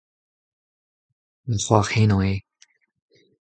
[1.47, 2.37] Ma c'hoar henañ eo.